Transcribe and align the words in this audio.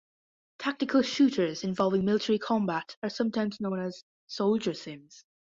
Tactical 0.57 1.03
shooters 1.03 1.63
involving 1.63 2.03
military 2.05 2.39
combat 2.39 2.95
are 3.03 3.09
sometimes 3.11 3.61
known 3.61 3.79
as 3.79 4.03
"soldier 4.25 4.73
sims". 4.73 5.23